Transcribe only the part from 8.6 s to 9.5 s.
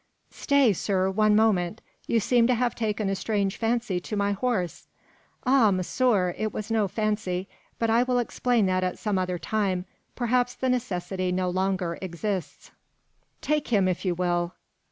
that at some other